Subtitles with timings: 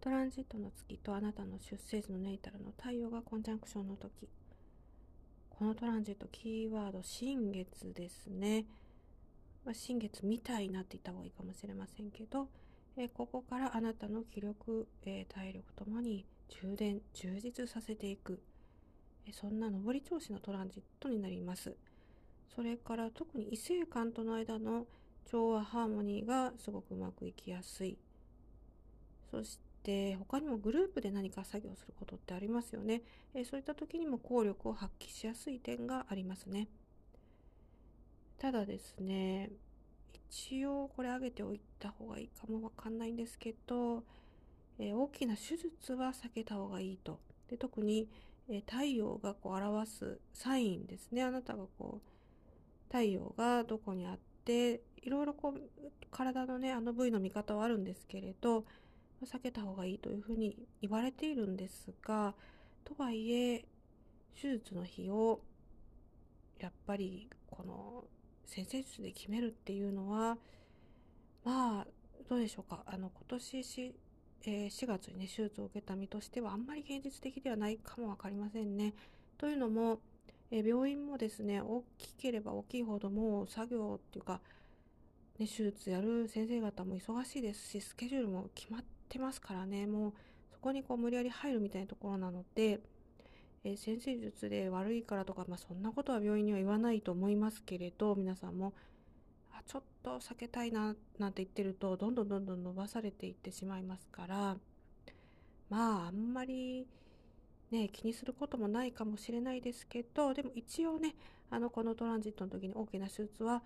[0.00, 4.28] トランジットの月とあなたの出生時のネイタルの太陽がコンジャンクションの時。
[5.50, 8.64] このトランジットキーワード新月ですね、
[9.64, 12.46] まあ、新月みたいになって言った方がいいかもしれませんけど、
[12.96, 18.40] え、ここからあなたの気力、えー、体力ともに充電充実させていく、
[19.26, 21.74] えそんな上り調子のトランジットになります。
[22.54, 24.86] それから特に異性間との間の
[25.24, 27.98] 調和ハーモニーがすごくうまくいきやすい。
[29.30, 33.02] そして他にもグループで何か作業することってありますよね、
[33.34, 36.68] えそういった時にも効力を発揮しやすい点がありますね。
[38.38, 39.50] ただですね
[40.30, 44.04] 一応これ挙げておいた方がいいかもわかんないんですけど、
[44.78, 47.18] え大きな手術は避けた方がいいと。
[47.48, 48.08] で特に、
[48.48, 51.22] え太陽がこう表すサインですね。
[51.22, 55.60] あなたがこう太陽がどこにあっていろいろこう
[56.10, 58.64] 体のねあの部位の見方はあるんですけれど
[59.26, 62.34] 避けた方がいいというふうに言われているんですが
[62.84, 63.64] とはいえ
[64.40, 65.40] 手術の日を
[66.58, 68.04] やっぱりこの
[68.46, 70.38] 先生術で決めるっていうのは
[71.44, 71.86] まあ
[72.28, 73.94] どうでしょうかあの今年し、
[74.44, 78.94] えー、4月にね手術を受けた身としてはあんまり現実的ではないかも分かりませんね。
[79.38, 80.00] というのも
[80.50, 84.40] え病院もですね大きければ大きいほどもう作業っていうか、
[85.38, 89.86] ね、手術やる先生方も忙しいですしスケジュールも決まってますからね。
[89.86, 90.12] もう
[90.52, 92.80] そこにこう無理やり入るみたいなところなので、
[93.64, 98.72] え先生術で悪いからとか、まあ、そんなことは病院には言わないと思いますけれど皆さんも
[99.52, 104.56] あちょっと避けたいななんて言ってるとどんどんどんどん伸ばされていってしまいますから
[105.70, 106.86] まああんまり
[107.70, 111.14] ね、気にすることもないかもしれないですけど、でも一応ね、
[111.50, 113.62] あの、このトランジットの時に大きな手術は、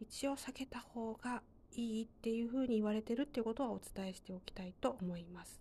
[0.00, 5.60] 一応避けた方がいいっていうふうに言われてるっていうことはお伝えしておきたいと思います。